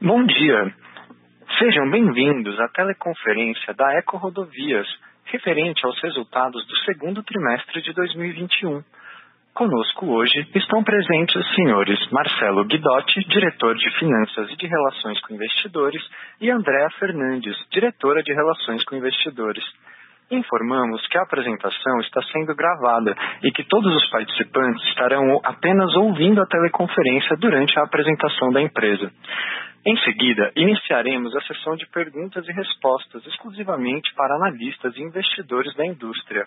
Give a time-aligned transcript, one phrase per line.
[0.00, 0.72] Bom dia.
[1.58, 4.86] Sejam bem-vindos à teleconferência da Eco Rodovias,
[5.24, 8.80] referente aos resultados do segundo trimestre de 2021.
[9.52, 15.34] Conosco hoje estão presentes os senhores Marcelo Guidotti, diretor de Finanças e de Relações com
[15.34, 16.02] Investidores,
[16.40, 19.64] e Andréa Fernandes, diretora de Relações com Investidores.
[20.30, 26.42] Informamos que a apresentação está sendo gravada e que todos os participantes estarão apenas ouvindo
[26.42, 29.10] a teleconferência durante a apresentação da empresa.
[29.86, 35.86] Em seguida, iniciaremos a sessão de perguntas e respostas exclusivamente para analistas e investidores da
[35.86, 36.46] indústria,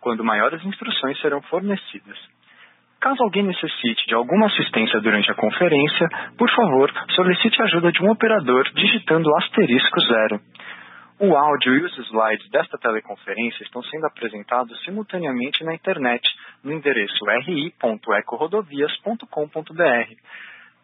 [0.00, 2.18] quando maiores instruções serão fornecidas.
[3.00, 8.02] Caso alguém necessite de alguma assistência durante a conferência, por favor, solicite a ajuda de
[8.02, 10.40] um operador digitando asterisco zero.
[11.24, 16.28] O áudio e os slides desta teleconferência estão sendo apresentados simultaneamente na internet,
[16.64, 20.16] no endereço ri.ecorodovias.com.br.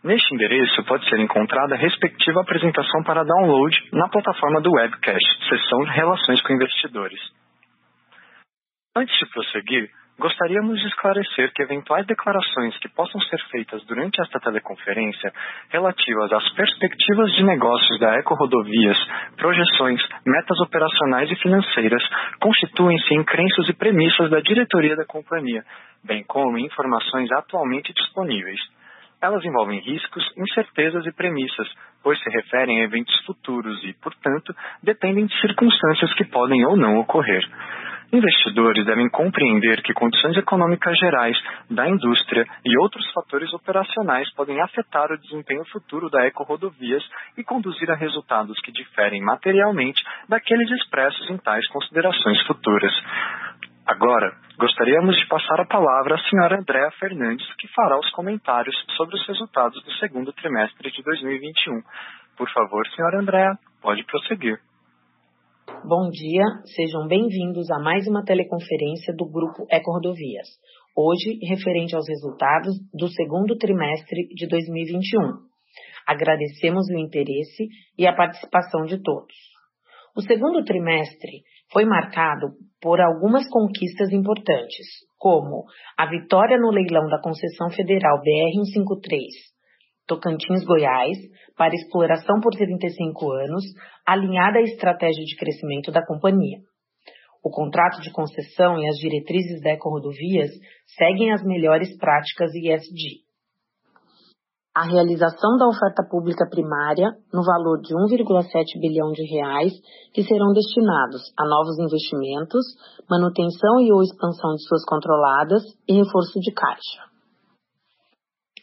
[0.04, 5.82] Neste endereço pode ser encontrada a respectiva apresentação para download na plataforma do webcast, seção
[5.82, 7.18] Relações com Investidores.
[8.94, 14.40] Antes de prosseguir, Gostaríamos de esclarecer que eventuais declarações que possam ser feitas durante esta
[14.40, 15.32] teleconferência
[15.70, 18.98] relativas às perspectivas de negócios da Eco Rodovias,
[19.36, 22.02] projeções, metas operacionais e financeiras
[22.40, 25.62] constituem-se em crenças e premissas da diretoria da companhia,
[26.02, 28.58] bem como informações atualmente disponíveis.
[29.20, 31.68] Elas envolvem riscos, incertezas e premissas,
[32.02, 36.98] pois se referem a eventos futuros e, portanto, dependem de circunstâncias que podem ou não
[36.98, 37.42] ocorrer.
[38.12, 41.36] Investidores devem compreender que condições econômicas gerais
[41.68, 47.02] da indústria e outros fatores operacionais podem afetar o desempenho futuro da Eco-Rodovias
[47.36, 52.92] e conduzir a resultados que diferem materialmente daqueles expressos em tais considerações futuras.
[53.88, 59.16] Agora, gostaríamos de passar a palavra à senhora Andréa Fernandes, que fará os comentários sobre
[59.16, 61.80] os resultados do segundo trimestre de 2021.
[62.36, 64.60] Por favor, senhora Andréa, pode prosseguir.
[65.82, 66.44] Bom dia,
[66.76, 70.48] sejam bem-vindos a mais uma teleconferência do Grupo Eco Rodovias,
[70.94, 75.48] hoje referente aos resultados do segundo trimestre de 2021.
[76.06, 79.34] Agradecemos o interesse e a participação de todos.
[80.14, 81.42] O segundo trimestre
[81.72, 82.48] foi marcado
[82.80, 84.86] por algumas conquistas importantes,
[85.18, 85.64] como
[85.96, 89.48] a vitória no leilão da concessão federal BR-153
[90.08, 91.18] Tocantins, Goiás,
[91.54, 93.62] para exploração por 35 anos,
[94.06, 96.58] alinhada à estratégia de crescimento da companhia.
[97.44, 100.50] O contrato de concessão e as diretrizes da Ecorodovias
[100.96, 103.27] seguem as melhores práticas ISD.
[104.78, 109.72] A realização da oferta pública primária no valor de 1,7 bilhão de reais
[110.14, 112.62] que serão destinados a novos investimentos,
[113.10, 117.02] manutenção e ou expansão de suas controladas e reforço de caixa.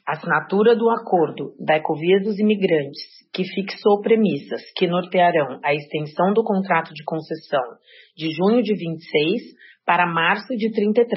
[0.08, 3.04] Assinatura do acordo da Ecovia dos Imigrantes,
[3.34, 7.76] que fixou premissas que nortearão a extensão do contrato de concessão
[8.16, 9.52] de junho de 26
[9.86, 11.12] para março de 33,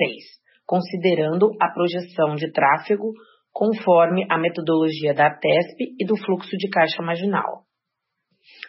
[0.67, 3.13] considerando a projeção de tráfego
[3.53, 7.65] conforme a metodologia da ATESP e do fluxo de caixa marginal.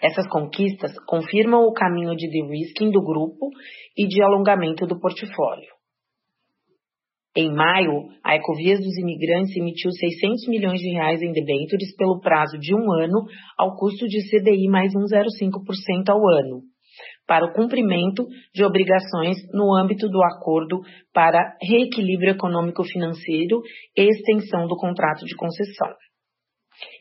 [0.01, 3.49] Essas conquistas confirmam o caminho de de-risking do grupo
[3.97, 5.79] e de alongamento do portfólio.
[7.35, 12.57] Em maio, a Ecovias dos Imigrantes emitiu 600 milhões de reais em debêntures pelo prazo
[12.57, 13.23] de um ano
[13.57, 16.63] ao custo de CDI mais 1,05% ao ano,
[17.29, 18.25] para o cumprimento
[18.55, 20.79] de obrigações no âmbito do acordo
[21.13, 23.61] para reequilíbrio econômico-financeiro
[23.95, 25.93] e extensão do contrato de concessão.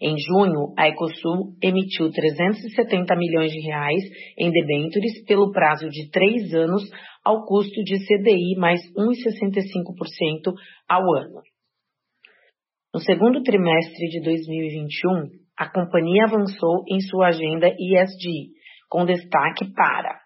[0.02, 4.02] Em junho, a Ecosul emitiu 370 milhões de reais
[4.36, 6.82] em debêntures pelo prazo de três anos
[7.24, 10.52] ao custo de CDI mais 1,65%
[10.86, 11.40] ao ano.
[12.92, 18.57] No segundo trimestre de 2021, a companhia avançou em sua agenda ESG,
[18.88, 20.20] com destaque para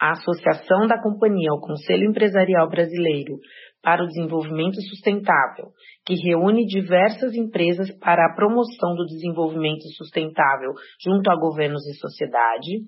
[0.00, 3.36] a associação da companhia ao Conselho Empresarial Brasileiro
[3.82, 5.72] para o Desenvolvimento Sustentável,
[6.06, 10.72] que reúne diversas empresas para a promoção do desenvolvimento sustentável
[11.02, 12.84] junto a governos e sociedade,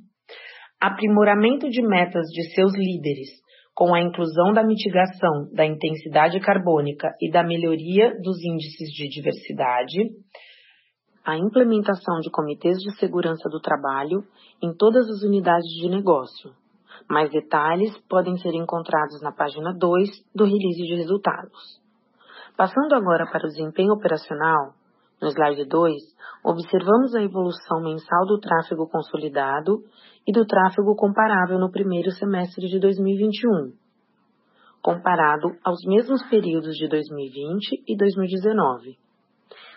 [0.81, 3.29] aprimoramento de metas de seus líderes,
[3.75, 9.99] com a inclusão da mitigação da intensidade carbônica e da melhoria dos índices de diversidade,
[11.25, 14.25] a implementação de comitês de segurança do trabalho
[14.61, 16.53] em todas as unidades de negócio,
[17.09, 21.81] mais detalhes podem ser encontrados na página 2 do release de resultados.
[22.57, 24.75] Passando agora para o desempenho operacional,
[25.21, 25.95] no slide 2,
[26.45, 29.85] observamos a evolução mensal do tráfego consolidado
[30.27, 33.73] e do tráfego comparável no primeiro semestre de 2021,
[34.83, 39.02] comparado aos mesmos períodos de 2020 e 2019.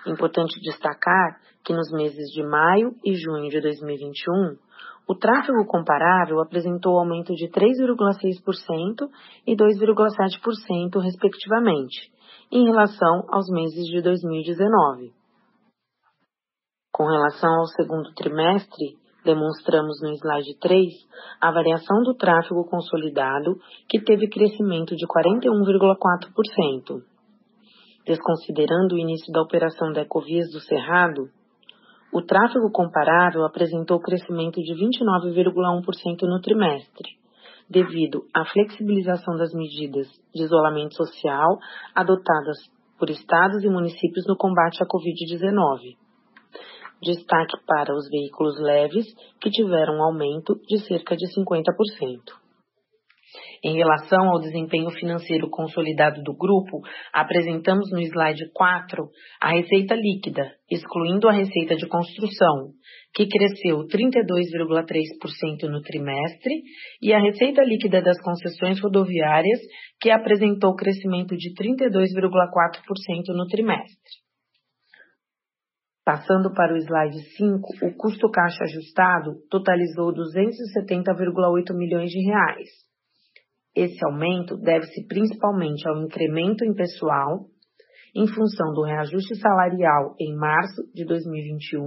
[0.07, 4.57] Importante destacar que nos meses de maio e junho de 2021,
[5.07, 9.09] o tráfego comparável apresentou aumento de 3,6%
[9.47, 12.11] e 2,7%, respectivamente,
[12.51, 15.13] em relação aos meses de 2019.
[16.91, 20.83] Com relação ao segundo trimestre, demonstramos no slide 3
[21.41, 23.59] a variação do tráfego consolidado,
[23.89, 27.14] que teve crescimento de 41,4%.
[28.05, 31.27] Desconsiderando o início da operação da Ecovias do Cerrado,
[32.13, 37.17] o tráfego comparável apresentou crescimento de 29,1% no trimestre,
[37.67, 41.57] devido à flexibilização das medidas de isolamento social
[41.95, 42.57] adotadas
[42.99, 45.97] por estados e municípios no combate à Covid-19.
[47.01, 49.05] Destaque para os veículos leves,
[49.41, 52.44] que tiveram um aumento de cerca de 50%.
[53.63, 56.81] Em relação ao desempenho financeiro consolidado do grupo,
[57.13, 59.09] apresentamos no slide 4
[59.41, 62.71] a receita líquida, excluindo a receita de construção,
[63.13, 66.63] que cresceu 32,3% no trimestre,
[67.01, 69.59] e a receita líquida das concessões rodoviárias,
[70.01, 74.25] que apresentou crescimento de 32,4% no trimestre.
[76.05, 82.69] Passando para o slide 5, o custo caixa ajustado totalizou 270,8 milhões de reais,
[83.75, 87.45] esse aumento deve-se principalmente ao incremento em pessoal,
[88.16, 91.81] em função do reajuste salarial em março de 2021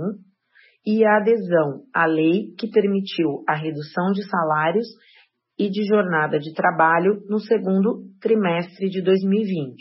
[0.87, 4.87] e a adesão à lei que permitiu a redução de salários
[5.59, 9.75] e de jornada de trabalho no segundo trimestre de 2020.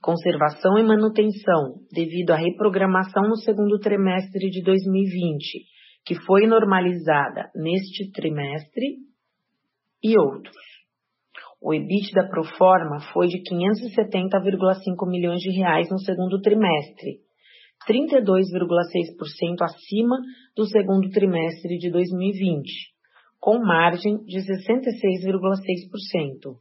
[0.00, 5.64] Conservação e manutenção, devido à reprogramação no segundo trimestre de 2020,
[6.04, 8.96] que foi normalizada neste trimestre,
[10.02, 10.56] e outros.
[11.60, 17.20] O EBITDA pro forma foi de 570,5 milhões de reais no segundo trimestre,
[17.88, 20.16] 32,6% acima
[20.56, 22.92] do segundo trimestre de 2020,
[23.40, 26.56] com margem de 66,6%.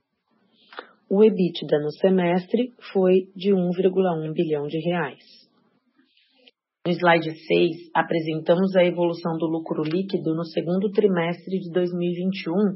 [1.10, 5.24] O EBITDA no semestre foi de 1,1 bilhão de reais.
[6.86, 12.76] No slide 6, apresentamos a evolução do lucro líquido no segundo trimestre de 2021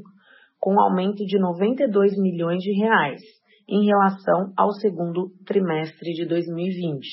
[0.60, 3.20] com aumento de 92 milhões de reais
[3.68, 7.04] em relação ao segundo trimestre de 2020.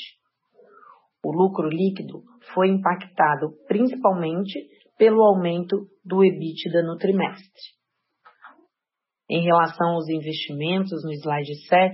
[1.24, 2.24] O lucro líquido
[2.54, 4.68] foi impactado principalmente
[4.98, 7.62] pelo aumento do EBITDA no trimestre.
[9.30, 11.94] Em relação aos investimentos, no slide 7,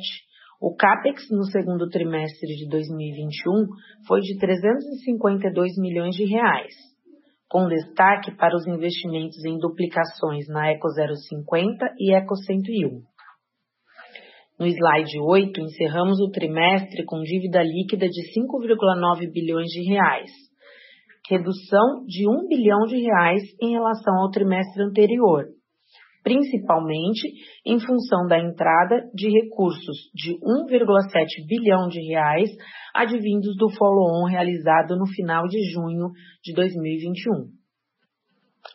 [0.62, 3.68] o CAPEX no segundo trimestre de 2021
[4.08, 6.74] foi de 352 milhões de reais,
[7.50, 13.02] com destaque para os investimentos em duplicações na Eco 050 e Eco 101.
[14.60, 20.30] No slide 8, encerramos o trimestre com dívida líquida de 5,9 bilhões de reais,
[21.30, 25.46] redução de 1 bilhão de reais em relação ao trimestre anterior,
[26.30, 27.28] principalmente
[27.66, 32.52] em função da entrada de recursos de 1,7 bilhão de reais
[32.94, 36.12] advindos do follow-on realizado no final de junho
[36.44, 37.50] de 2021.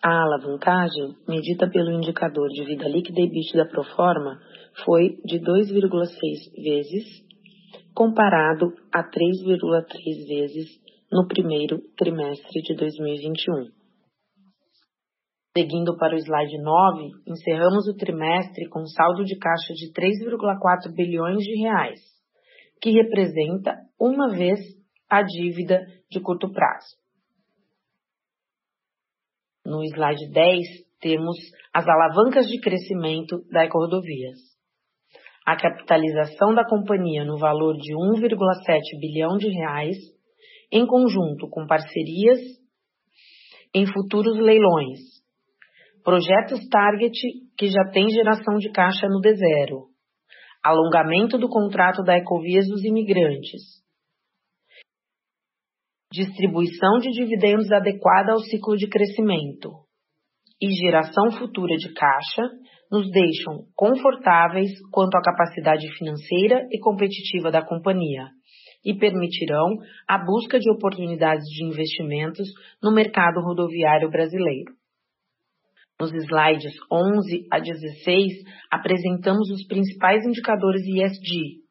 [0.02, 4.40] A alavancagem, medida pelo indicador de vida líquida e EBITDA pro forma,
[4.84, 7.04] foi de 2,6 vezes,
[7.94, 10.66] comparado a 3,3 vezes
[11.12, 13.83] no primeiro trimestre de 2021.
[15.56, 21.44] Seguindo para o slide 9, encerramos o trimestre com saldo de caixa de 3,4 bilhões
[21.44, 22.00] de reais,
[22.82, 24.58] que representa uma vez
[25.08, 25.80] a dívida
[26.10, 26.96] de curto prazo.
[29.64, 30.66] No slide 10,
[31.00, 31.36] temos
[31.72, 34.40] as alavancas de crescimento da Ecorodovias.
[35.46, 39.98] A capitalização da companhia no valor de 1,7 bilhão de reais,
[40.72, 42.40] em conjunto com parcerias
[43.72, 45.13] em futuros leilões.
[46.04, 47.18] Projetos Target
[47.56, 49.86] que já tem geração de caixa no D0.
[50.62, 53.82] Alongamento do contrato da Ecovias dos Imigrantes
[56.12, 59.70] distribuição de dividendos adequada ao ciclo de crescimento
[60.62, 62.42] e geração futura de caixa
[62.88, 68.28] nos deixam confortáveis quanto à capacidade financeira e competitiva da companhia
[68.84, 69.66] e permitirão
[70.06, 72.46] a busca de oportunidades de investimentos
[72.80, 74.83] no mercado rodoviário brasileiro.
[76.00, 78.32] Nos slides 11 a 16,
[78.70, 81.62] apresentamos os principais indicadores ESG,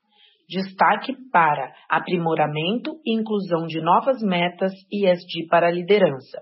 [0.48, 6.42] destaque para aprimoramento e inclusão de novas metas ESG para a liderança.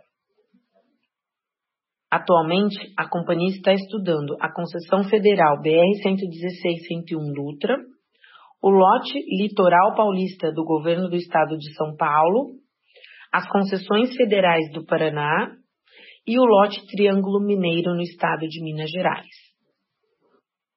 [2.12, 7.78] Atualmente, a companhia está estudando a concessão federal BR-116-101 Dutra,
[8.62, 12.52] o lote litoral paulista do governo do estado de São Paulo,
[13.34, 15.61] as concessões federais do Paraná
[16.26, 19.52] e o lote Triângulo Mineiro no estado de Minas Gerais.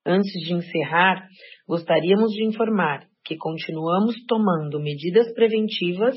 [0.06, 1.26] Antes de encerrar,
[1.66, 6.14] gostaríamos de informar que continuamos tomando medidas preventivas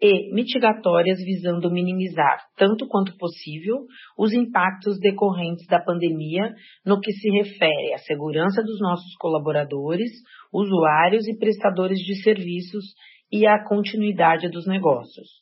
[0.00, 3.86] e mitigatórias visando minimizar, tanto quanto possível,
[4.18, 6.52] os impactos decorrentes da pandemia
[6.84, 10.10] no que se refere à segurança dos nossos colaboradores,
[10.52, 12.84] usuários e prestadores de serviços
[13.30, 15.41] e à continuidade dos negócios.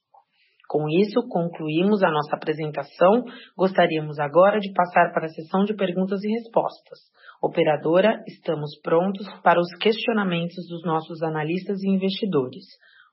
[0.71, 3.25] Com isso, concluímos a nossa apresentação.
[3.59, 7.11] Gostaríamos agora de passar para a sessão de perguntas e respostas.
[7.43, 12.63] Operadora, estamos prontos para os questionamentos dos nossos analistas e investidores.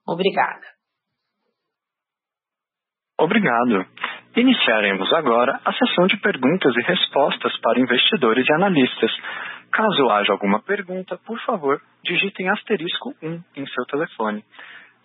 [0.06, 0.66] Obrigada.
[3.18, 3.84] Obrigado.
[4.36, 9.10] Iniciaremos agora a sessão de perguntas e respostas para investidores e analistas.
[9.72, 14.44] Caso haja alguma pergunta, por favor, digitem asterisco 1 em seu telefone.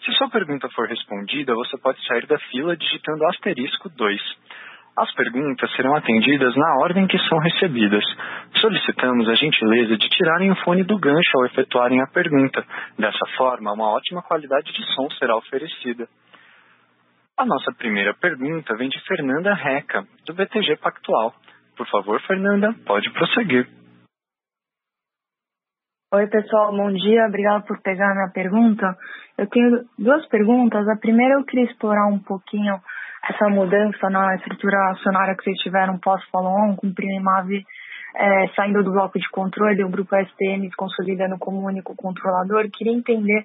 [0.05, 4.21] Se sua pergunta for respondida, você pode sair da fila digitando asterisco 2.
[4.97, 8.03] As perguntas serão atendidas na ordem que são recebidas.
[8.59, 12.63] Solicitamos a gentileza de tirarem o fone do gancho ao efetuarem a pergunta.
[12.99, 16.07] Dessa forma, uma ótima qualidade de som será oferecida.
[17.37, 21.33] A nossa primeira pergunta vem de Fernanda Reca, do BTG Pactual.
[21.75, 23.82] Por favor, Fernanda, pode prosseguir.
[26.13, 27.25] Oi, pessoal, bom dia.
[27.25, 28.95] Obrigada por pegar a minha pergunta.
[29.35, 30.87] Eu tenho duas perguntas.
[30.87, 32.79] A primeira, eu queria explorar um pouquinho
[33.27, 37.65] essa mudança na estrutura acionária que vocês tiveram pós-follow-on, com o Primave
[38.15, 42.69] é, saindo do bloco de controle, o grupo STM se consolidando como único controlador.
[42.71, 43.39] Queria entender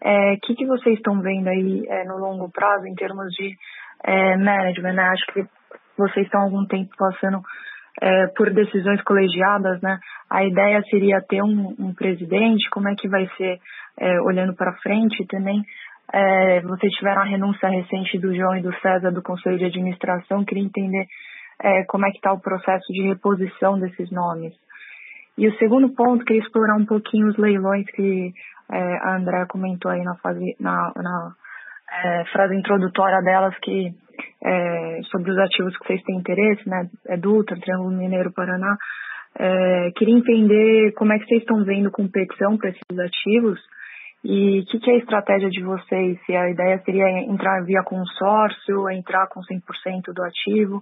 [0.00, 3.56] o é, que, que vocês estão vendo aí é, no longo prazo em termos de
[4.04, 4.92] é, management.
[4.92, 5.02] Né?
[5.02, 5.44] Acho que
[5.98, 7.42] vocês estão há algum tempo passando
[8.00, 9.98] é, por decisões colegiadas, né?
[10.30, 13.58] A ideia seria ter um, um presidente, como é que vai ser
[13.98, 15.62] é, olhando para frente também.
[16.12, 20.44] É, vocês tiveram a renúncia recente do João e do César do Conselho de Administração,
[20.44, 21.06] queria entender
[21.62, 24.52] é, como é que está o processo de reposição desses nomes.
[25.36, 28.32] E o segundo ponto, queria explorar um pouquinho os leilões que
[28.70, 31.34] é, a André comentou aí na, fase, na, na
[31.90, 33.92] é, frase introdutória delas, que
[34.42, 36.88] é, sobre os ativos que vocês têm interesse, né?
[37.08, 38.76] É Dutra, Triângulo Mineiro, Paraná.
[39.36, 43.60] É, queria entender como é que vocês estão vendo competição para esses ativos
[44.24, 46.18] e o que, que, é a estratégia de vocês?
[46.24, 50.80] Se a ideia seria entrar via consórcio, entrar com 100% do ativo,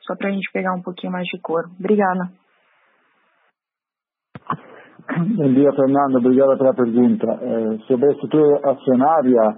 [0.00, 1.64] só para a gente pegar um pouquinho mais de cor.
[1.78, 2.30] Obrigada.
[5.18, 6.16] Bom dia, Fernando.
[6.16, 7.26] Obrigada pela pergunta.
[7.26, 9.56] É, sobre a estrutura acionária,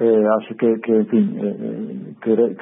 [0.00, 2.54] é, acho que, que enfim, é,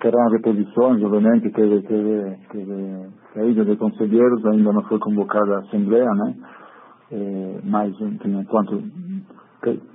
[0.00, 6.10] terão reposições, obviamente, teve, teve, teve saída de conselheiros, ainda não foi convocada a Assembleia,
[6.14, 6.34] né?
[7.10, 8.82] É, mas, enfim, enquanto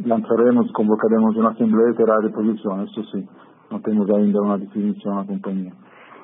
[0.03, 3.27] lançaremos, convocaremos uma Assembleia, terá reposição, isso sim.
[3.71, 5.71] Não temos ainda uma definição na companhia.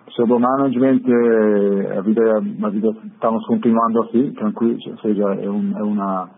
[0.10, 1.01] Sobre o management,
[1.98, 6.29] a vida, a vida estamos continuando assim, tranquilo, ou seja, é, um, é uma,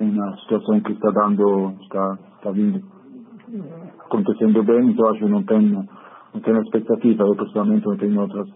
[0.00, 2.91] uma situação que dando, está, está vindo
[4.06, 5.84] acontecendo bem, então acho que não tenho,
[6.34, 8.48] não tenho expectativa, eu pessoalmente não tenho outras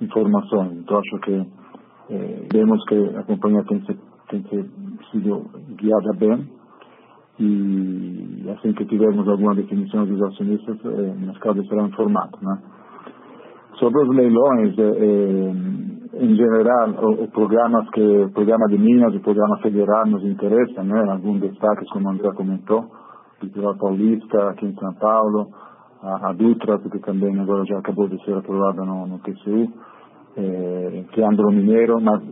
[0.00, 1.46] informações, então acho que
[2.10, 5.44] eh, vemos que a companhia tem, se, tem se, sido
[5.76, 6.58] guiada bem
[7.40, 12.36] e assim que tivermos alguma definição dos acionistas, eh, o mercado será informado.
[12.42, 12.58] Né?
[13.78, 16.90] Sobre os leilões, eh, eh, em geral,
[17.20, 21.00] os programas que, o programa de Minas, o programa federal nos interessa, né?
[21.12, 22.84] alguns destaques, como André comentou,
[23.42, 25.48] Litoral Paulista, aqui em São Paulo,
[26.02, 29.72] a, a, Dutra, porque também agora já acabou de ser aprovada no, no TCU,
[30.36, 32.22] é, Triângulo Mineiro, mas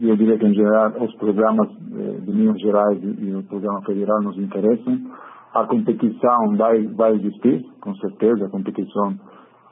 [0.00, 3.82] eu diria que em geral os programas eh, de Minas Gerais e, e, o programa
[3.82, 4.98] federal nos interessam.
[5.54, 9.14] A competição vai, vai existir, com certeza, a competição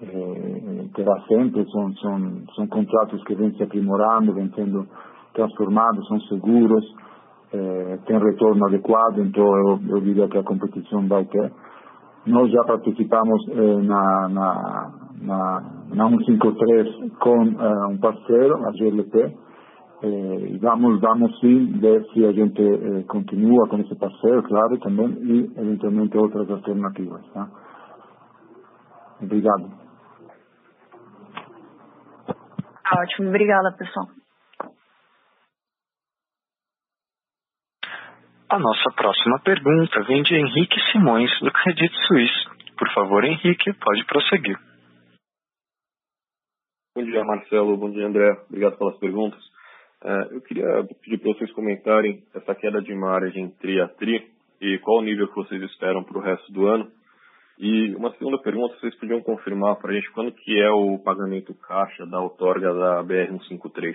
[0.02, 4.86] eh, terá sempre, são, são, são contratos que vêm se aprimorando, vêm sendo
[5.34, 6.84] transformados, são seguros,
[7.52, 11.52] eh, tem retorno adequado, então eu, eu diria que a competição vai ter.
[12.26, 14.92] Nós já participamos eh, na, na,
[15.22, 15.62] na,
[15.94, 19.36] na 153 com eh, um parceiro, a GLP,
[20.02, 24.78] eh, e vamos, vamos sim ver se a gente eh, continua com esse parceiro, claro,
[24.78, 27.26] também, e eventualmente outras alternativas.
[27.32, 27.48] Tá?
[29.22, 29.70] Obrigado.
[32.92, 34.19] Ótimo, obrigada pessoal.
[38.52, 42.74] A nossa próxima pergunta vem de Henrique Simões, do Credit Suisse.
[42.76, 44.58] Por favor, Henrique, pode prosseguir.
[46.96, 47.76] Bom dia, Marcelo.
[47.76, 48.28] Bom dia, André.
[48.48, 49.40] Obrigado pelas perguntas.
[50.02, 50.66] É, eu queria
[51.00, 54.28] pedir para vocês comentarem essa queda de margem tri a tri
[54.60, 56.90] e qual o nível que vocês esperam para o resto do ano.
[57.56, 61.54] E uma segunda pergunta, vocês podiam confirmar para a gente quando que é o pagamento
[61.54, 63.94] caixa da outorga da BR-153?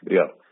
[0.00, 0.45] Obrigado.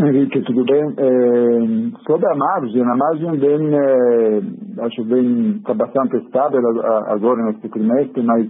[0.00, 0.82] Henrique, tudo bem?
[0.96, 4.40] É, sobre a margem, a margem bem, é,
[4.84, 6.60] acho bem, está bastante estável
[7.08, 8.48] agora neste trimestre, mas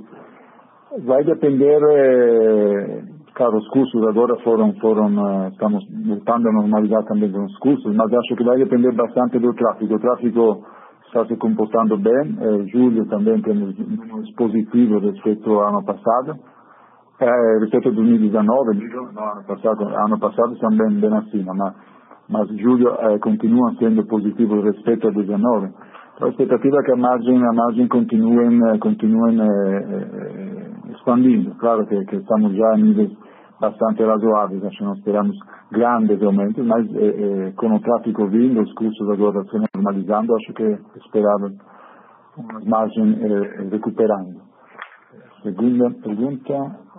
[1.05, 3.03] vai depender, é,
[3.35, 7.97] claro, os custos agora foram, foram é, estamos voltando a normalizar também com os custos,
[7.97, 9.97] mas acho que vai depender bastante do tráfego.
[9.97, 10.65] O tráfego
[11.07, 16.39] está se comportando bem, é, julho também temos números positivos respeito ao ano passado,
[17.21, 18.75] é, rispetto al 2019,
[19.13, 21.75] no, ano passado, ano passado siamo ben, ben acima, ma,
[22.29, 25.73] ma giugno eh, continua essendo positivo rispetto al 2019.
[26.21, 31.55] L'aspettativa è che a margine, a margine continuen, continuen eh, expandindo.
[31.57, 33.11] Claro que, que, estamos já em níveis
[33.59, 35.37] bastante razoáveis, acho que não esperamos
[35.71, 40.53] grandes aumentos, mas eh, eh, com o tráfego vindo, os custos agora se normalizando, acho
[40.55, 41.53] que esperava
[42.37, 44.41] umas margens eh, recuperando.
[45.43, 46.90] Segunda pergunta.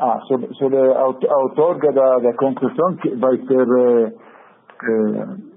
[0.00, 3.66] Ah, sobre, sobre a outorga da, da concessão, que vai ser.
[3.78, 4.12] Eh,
[4.84, 5.48] eh,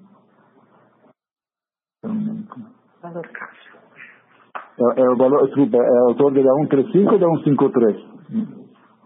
[4.80, 7.96] é, é, o valor, desculpa, é a outorga da 135 ou da 153?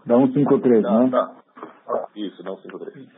[0.06, 1.10] Da 153, tá, né?
[1.10, 1.32] Tá.
[2.14, 3.08] Isso, da 153.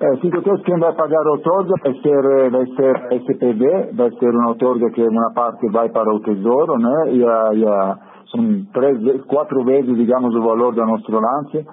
[0.00, 4.10] É, 53 quem vai pagar a outorga vai ser, eh, vai ser a SPV, vai
[4.12, 7.12] ser uma outorga que uma parte vai para o Tesouro, né?
[7.12, 11.66] E a, e a são três, quatro vezes, digamos, o valor do nosso lance,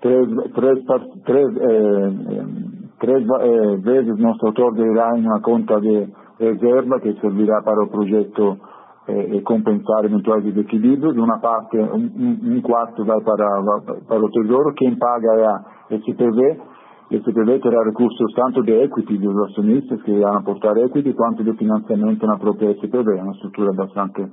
[0.00, 0.84] três, três,
[1.24, 2.12] três, eh,
[3.00, 7.88] três eh, vezes nosso autor irá em uma conta de reserva que servirá para o
[7.88, 8.56] projeto
[9.08, 11.16] eh, compensar eventuais desequilíbrios.
[11.16, 13.46] Uma parte, um, um quarto vai para,
[14.06, 16.60] para o Tesouro, quem paga é a SPV,
[17.10, 22.26] SPV terá recursos tanto de equity dos acionistas que irão aportar equity, quanto de financiamento
[22.26, 24.26] na própria SPV, é uma estrutura bastante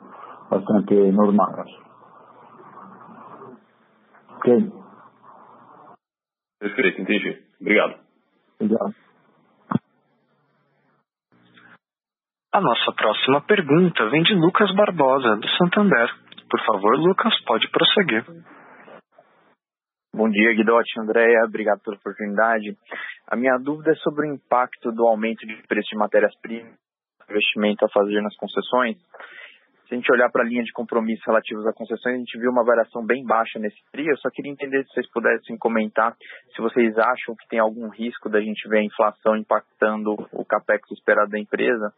[0.52, 1.66] bastante normal.
[4.36, 4.72] Ok?
[6.60, 7.42] Perfeito, entendi.
[7.62, 7.96] Obrigado.
[8.60, 8.96] Obrigado.
[12.54, 16.10] A nossa próxima pergunta vem de Lucas Barbosa, do Santander.
[16.50, 18.26] Por favor, Lucas, pode prosseguir.
[20.14, 22.78] Bom dia, Guidotti, Andréia, obrigado pela oportunidade.
[23.30, 26.74] A minha dúvida é sobre o impacto do aumento de preço de matérias-primas,
[27.30, 28.98] investimento a fazer nas concessões.
[29.92, 32.50] Se a gente olhar para a linha de compromisso relativos a concessões, a gente viu
[32.50, 34.08] uma variação bem baixa nesse TRI.
[34.08, 36.16] Eu só queria entender se vocês pudessem comentar
[36.56, 40.90] se vocês acham que tem algum risco da gente ver a inflação impactando o capex
[40.92, 41.92] esperado da empresa.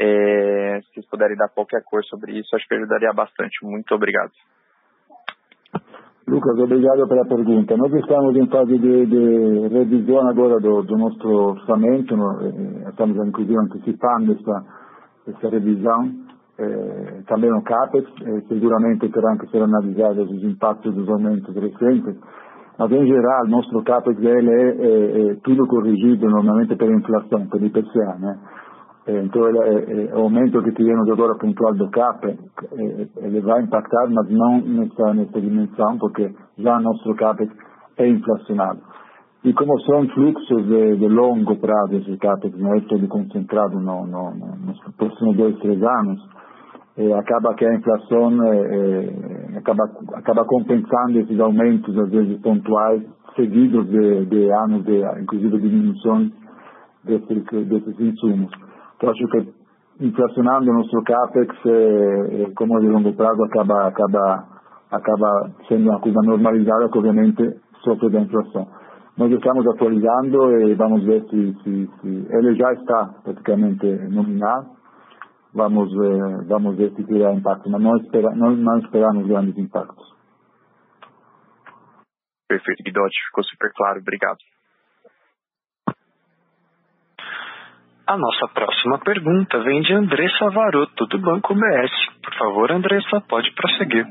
[0.00, 3.62] É, se vocês puderem dar qualquer cor sobre isso, acho que ajudaria bastante.
[3.62, 4.32] Muito obrigado.
[6.26, 7.76] Lucas, obrigado pela pergunta.
[7.76, 13.58] Nós estamos em fase de, de revisão agora do, do nosso orçamento, eh, estamos inclusive
[13.58, 14.64] antecipando essa,
[15.28, 16.21] essa revisão
[16.58, 22.16] eh, também no CAPEX, eh, seguramente terão que ser analisados os impactos dos aumentos recentes,
[22.78, 27.66] mas em geral, nosso CAPEX ele é, é, é tudo corrigido normalmente pela inflação, pelo
[27.66, 28.38] IPCA, né?
[29.04, 32.38] Então, o aumento que tivemos agora pontual do CAP,
[33.16, 37.52] ele vai impactar, mas não nessa, nessa dimensão, porque já nosso CAPEX
[37.98, 38.80] é inflacionado.
[39.44, 44.06] E como são fluxos de, de longo prazo esse CAPEX, não é tudo concentrado no,
[44.06, 46.20] no, no, nos próximos dois, três anos,
[46.96, 53.02] eh, acaba que a inflação eh, acaba, acaba compensando esses aumentos, às vezes pontuais,
[53.34, 56.30] seguidos de, de anos de, inclusive, diminuição
[57.02, 58.50] desses, desses insumos.
[58.96, 59.62] Então, acho que
[60.04, 64.44] inflacionando o nosso CAPEX, eh, como de longo prazo, acaba, acaba,
[64.88, 68.68] acaba sendo uma coisa normalizada que, obviamente, sofre da inflação.
[69.22, 74.82] Nós estamos atualizando e vamos ver se, se, se ele já está praticamente nominado
[75.54, 80.12] vamos, eh, vamos ver se terá impacto, mas não, espera, não, não esperamos grandes impactos.
[82.48, 84.38] Perfeito, Guidotti, ficou super claro, obrigado.
[88.08, 91.92] A nossa próxima pergunta vem de Andressa Varoto, do Banco BS.
[92.22, 94.04] Por favor, Andressa, pode prosseguir.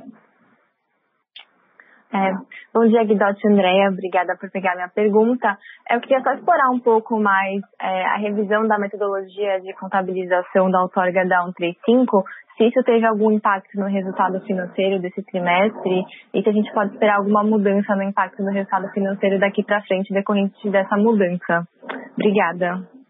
[2.14, 2.34] É,
[2.74, 3.90] bom dia, Guidotti Andréia.
[3.90, 5.58] Obrigada por pegar minha pergunta.
[5.90, 10.82] Eu queria só explorar um pouco mais é, a revisão da metodologia de contabilização da
[10.82, 12.24] outorga da 135,
[12.58, 16.92] se isso teve algum impacto no resultado financeiro desse trimestre e se a gente pode
[16.94, 21.66] esperar alguma mudança no impacto no resultado financeiro daqui para frente decorrente dessa mudança.
[22.14, 23.01] Obrigada.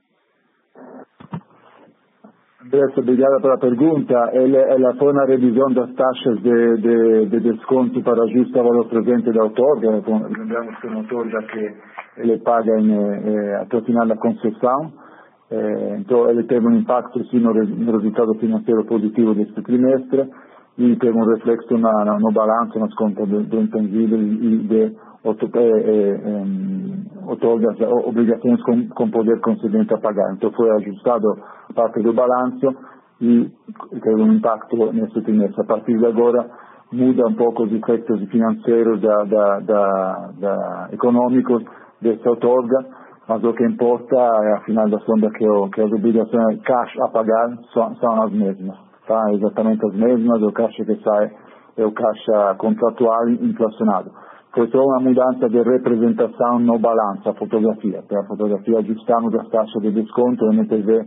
[2.64, 4.14] Andrés, obrigada pela pergunta.
[4.34, 9.32] Ela foi uma revisão das taxas de, de, de desconto para ajuste ao valor presente
[9.32, 9.90] da outorga.
[9.90, 11.74] Lembramos que a outorga que
[12.18, 14.94] ele paga em, eh, até o final da concessão.
[15.50, 20.30] Eh, então, ele teve um impacto sim no, no resultado financeiro positivo deste trimestre
[20.78, 24.96] e teve um reflexo na, na, no balanço, nas contas do, do intangível e de
[27.28, 30.34] outorgas, obrigações com, com poder concedente a pagar.
[30.34, 31.28] Então foi ajustado
[31.76, 32.76] parte do balanço
[33.22, 33.50] e
[34.02, 35.62] teve um impacto nesse trimestre.
[35.62, 36.50] A partir de agora
[36.92, 41.64] muda um pouco os efeitos financeiros da, da, da, da econômicos
[42.02, 42.86] dessa outorga,
[43.28, 47.08] mas o que importa é, afinal das contas, que, o, que as obrigações cash a
[47.10, 48.76] pagar são, são as mesmas.
[49.08, 49.32] Tá?
[49.34, 51.32] Exatamente as mesmas, o caixa que sai
[51.78, 54.12] é o caixa contratual inflacionado
[54.54, 58.04] foi só uma mudança de representação no balanço, a fotografia.
[58.08, 61.06] Para a fotografia ajustamos as taxas de desconto, o NPV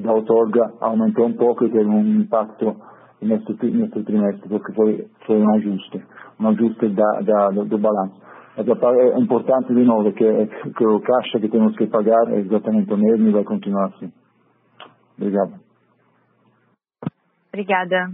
[0.00, 2.74] da outorga aumentou um pouco e teve um impacto
[3.22, 6.02] neste, neste trimestre, porque foi, foi um ajuste,
[6.40, 8.20] um ajuste da, da, do, do balanço.
[8.56, 12.92] Mas é importante de novo que, que o caixa que temos que pagar é exatamente
[12.92, 14.12] o mesmo e vai continuar assim.
[15.16, 15.52] Obrigado.
[17.52, 18.12] Obrigada.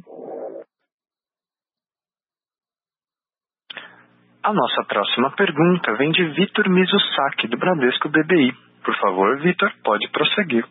[4.47, 8.53] A nossa próxima pergunta vem de Vitor Mizusaki, do Bradesco BBI.
[8.85, 10.65] Por favor, Vitor, pode prosseguir.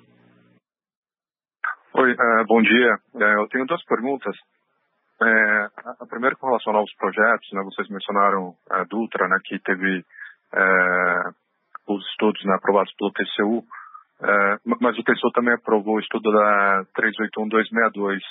[1.94, 2.96] Oi, uh, bom dia.
[3.14, 4.34] Uh, eu tenho duas perguntas.
[5.22, 5.68] Uh,
[6.00, 10.06] a primeira com relação aos projetos, né, vocês mencionaram a Dutra, né, que teve
[11.86, 13.62] os estudos né, aprovados pelo TCU,
[14.80, 18.24] mas o TCU também aprovou o estudo da 381262.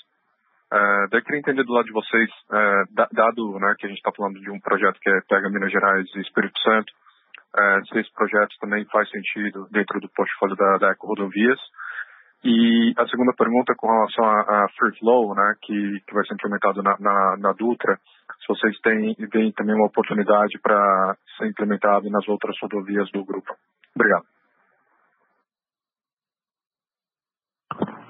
[0.74, 4.10] Uh, daí queria entender do lado de vocês, uh, dado né, que a gente está
[4.10, 6.90] falando de um projeto que é pega Minas Gerais e Espírito Santo,
[7.54, 11.60] uh, se esse projeto também faz sentido dentro do portfólio da, da Eco Rodovias.
[12.42, 16.34] E a segunda pergunta com relação a, a Free Flow, né, que, que vai ser
[16.34, 17.96] implementado na, na, na Dutra,
[18.40, 23.54] se vocês têm, têm também uma oportunidade para ser implementado nas outras rodovias do grupo.
[23.94, 24.24] Obrigado.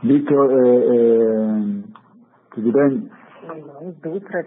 [0.03, 1.84] Vitor, eh,
[2.61, 3.09] bem?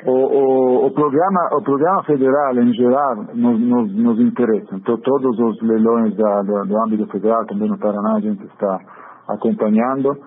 [0.07, 4.75] O, o, o, programa, o programa federal, em geral, nos, nos, nos interessa.
[4.75, 8.79] Então, todos os leilões da, da, do âmbito federal, também no Paraná, a gente está
[9.27, 10.17] acompanhando.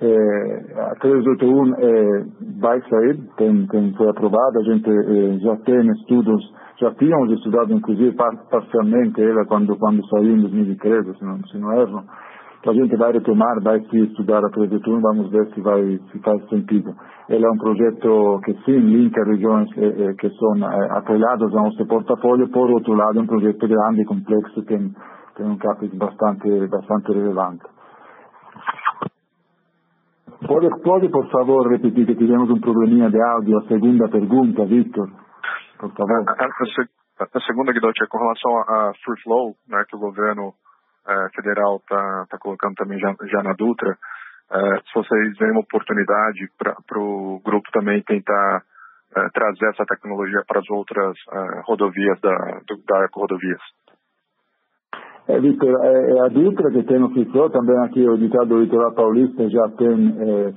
[0.00, 2.24] É, a 381 é,
[2.60, 6.42] vai sair, tem, tem, foi aprovada, a gente é, já tem estudos,
[6.78, 8.14] já tínhamos estudado, inclusive,
[8.50, 12.02] parcialmente ela quando, quando saiu em 2013, se não, se não erro
[12.64, 16.48] a gente vai retomar, vai se estudar a projetura, vamos ver se vai se faz
[16.48, 16.94] sentido.
[17.28, 21.64] Ele é um projeto que sim linka regiões eh, eh, que são eh, apoiadas ao
[21.64, 24.92] nosso portfólio, por outro lado é um projeto grande e complexo, tem,
[25.36, 27.64] tem um CAPEX bastante, bastante relevante.
[30.46, 35.08] Pode, pode, por favor, repetir que tivemos um probleminha de áudio, a segunda pergunta, Victor,
[35.78, 36.24] por favor.
[36.28, 40.00] A, a, a segunda, Guidotti, é com relação a, a Free Flow, né, que o
[40.00, 40.52] governo
[41.06, 45.60] uh, federal está tá colocando também já, já na Dutra, uh, se vocês veem uma
[45.60, 48.62] oportunidade para o grupo também tentar
[49.16, 51.16] uh, trazer essa tecnologia para as outras
[51.64, 53.60] rodovias da, do, da rodovias.
[55.28, 58.46] É, Victor, é, é, a Dutra que tem o Free Flow, também aqui o ditado
[58.46, 60.52] do litoral paulista já tem é.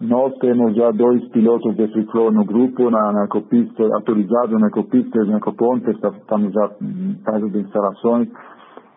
[0.00, 5.18] Nós temos já dois pilotos de Free Flow no grupo, na, na Ecopista, na Ecopista
[5.18, 6.70] e na Ecoponte, estamos já
[7.50, 8.28] de instalações.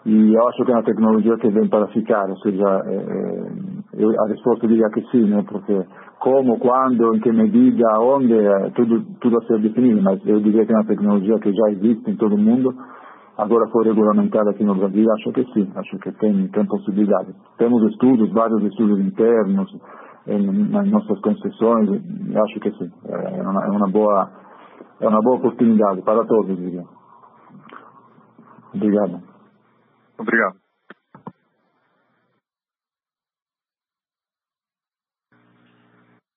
[0.05, 4.03] E eu acho que é uma tecnologia que vem para ficar, ou seja, é, é,
[4.03, 5.45] eu, a resposta diria que sim, né?
[5.47, 5.81] porque
[6.19, 10.65] como, quando, em que medida, onde, é, tudo, tudo a ser definido, mas eu diria
[10.65, 12.73] que é uma tecnologia que já existe em todo o mundo,
[13.37, 17.33] agora foi regulamentada aqui no Brasil, acho que sim, acho que tem, tem possibilidade.
[17.57, 19.73] Temos estudos, vários estudos internos,
[20.27, 21.89] em, nas nossas concessões,
[22.35, 24.29] acho que sim, é uma, é uma, boa,
[24.99, 26.83] é uma boa oportunidade para todos, diria.
[28.75, 29.32] Obrigado.
[30.17, 30.63] Obrigado.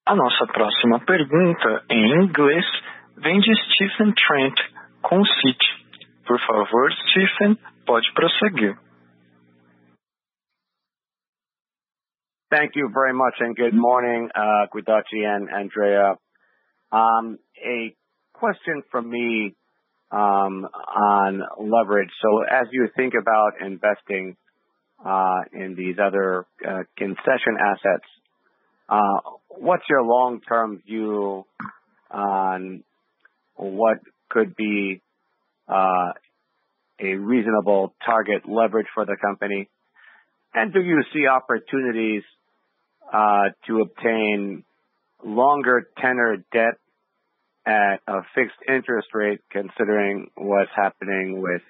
[0.06, 2.64] A nossa próxima pergunta, em inglês,
[3.16, 4.54] vem de Stephen Trent,
[5.02, 5.66] com City.
[6.24, 8.78] Por favor, Stephen, pode prosseguir.
[12.48, 16.16] Thank you very much, and good morning, uh, Guidaci and Andrea.
[16.92, 17.92] Um, a
[18.32, 19.56] question from me
[20.12, 22.10] on leverage.
[22.22, 24.36] So as you think about investing
[25.04, 28.06] uh, in these other uh, concession assets,
[28.88, 31.44] uh, what's your long-term view
[32.10, 32.84] on
[33.56, 35.00] what could be
[35.68, 36.12] uh
[37.00, 39.68] a reasonable target leverage for the company?
[40.54, 42.22] And do you see opportunities
[43.12, 44.64] uh, to obtain
[45.24, 46.78] longer tenor debt
[47.66, 51.62] at a fixed interest rate, considering what's happening with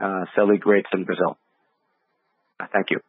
[0.00, 1.36] uh, Selic rates in Brazil?
[2.58, 3.00] Uh, thank you.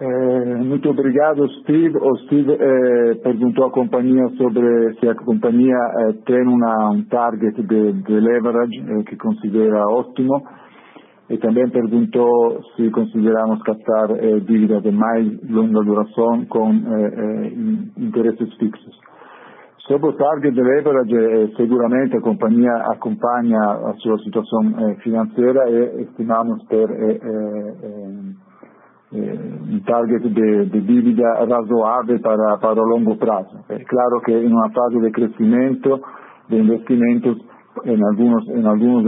[0.00, 1.96] É, muito obrigado, Steve.
[1.96, 8.12] O Steve é, perguntou à companhia sobre se a companhia é, tem um target de
[8.12, 10.42] leverage que considera ótimo
[11.30, 14.08] e também perguntou se consideramos captar
[14.44, 16.68] dívida de mais longa duração com
[17.96, 18.98] interesses fixos.
[19.88, 24.60] Sobre o target de leverage, seguramente a companhia acompanha a sua situação
[25.02, 26.88] financeira e estimamos ter
[29.12, 33.58] um target de, de dívida razoável para, para o longo prazo.
[33.68, 36.00] É claro que em uma fase de crescimento
[36.48, 37.38] de investimentos,
[37.84, 39.04] em alguns, em alguns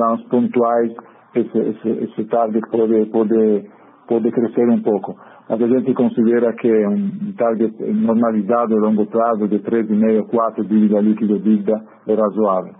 [1.36, 3.70] esse target pode, pode,
[4.08, 5.14] pode crescer um pouco.
[5.48, 11.00] Mas a gente considera que um target normalizado a longo prazo de 3,5, 4 dívida
[11.00, 12.72] líquida dívida é razoável.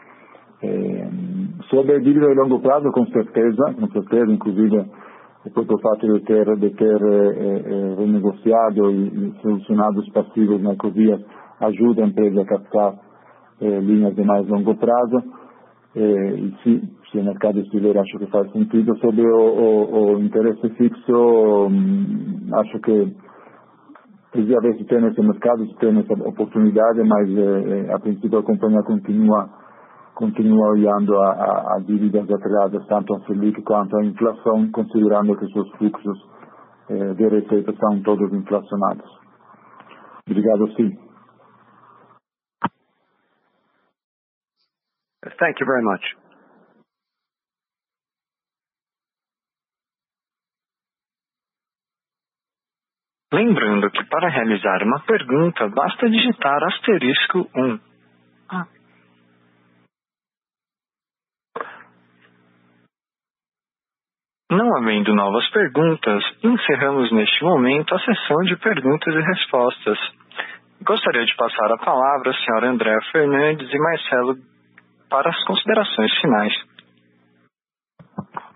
[0.62, 1.09] É,
[1.68, 4.87] sobre a dívida de longo prazo, com certeza, com certeza, inclusive
[5.44, 11.20] o próprio fato de ter, de ter eh, renegociado e, solucionado os passivos na Ecovia
[11.61, 12.94] ajuda a empresa a
[13.61, 15.22] eh, linhas de mais longo prazo.
[15.96, 18.96] Eh, se, o mercado estiver, acho que faz sentido.
[18.98, 23.14] Sobre o, o, o interesse fixo, hum, acho que
[24.33, 27.28] precisa ver se tem mercado, se tem essa oportunidade, mas
[27.94, 29.48] a princípio a companhia continua
[30.14, 35.46] continua olhando a, a, a dívidas atreladas tanto à Selic quanto à inflação, considerando que
[35.52, 36.18] seus fluxos
[36.88, 39.04] eh, de receita são todos inflacionados.
[40.26, 41.04] Obrigado, sim.
[45.25, 46.05] Thank you very much.
[53.33, 57.81] Lembrando que para realizar uma pergunta basta digitar asterisco 1.
[58.49, 58.67] Ah.
[64.53, 69.99] Não havendo novas perguntas, encerramos neste momento a sessão de perguntas e respostas.
[70.83, 74.54] Gostaria de passar a palavra à senhora Andréa Fernandes e Marcelo
[75.14, 76.53] para as considerações finais.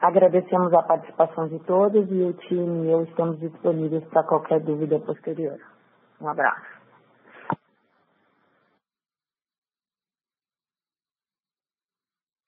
[0.03, 4.99] Agradecemos a participação de todos e o time e eu estamos disponíveis para qualquer dúvida
[4.99, 5.57] posterior.
[6.21, 6.67] Um abraço.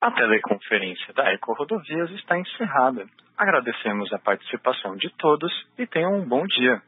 [0.00, 3.06] A teleconferência da Eco Rodovias está encerrada.
[3.38, 6.82] Agradecemos a participação de todos e tenham um bom dia.